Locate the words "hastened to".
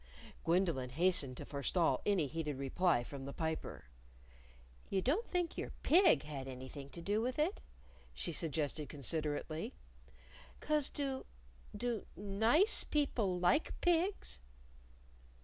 0.89-1.45